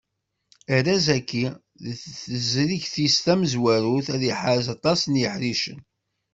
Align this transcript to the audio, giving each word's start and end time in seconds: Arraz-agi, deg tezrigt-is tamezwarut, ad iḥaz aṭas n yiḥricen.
Arraz-agi, 0.75 1.45
deg 1.83 1.97
tezrigt-is 2.23 3.15
tamezwarut, 3.23 4.07
ad 4.15 4.23
iḥaz 4.31 4.65
aṭas 4.75 5.01
n 5.05 5.19
yiḥricen. 5.21 5.79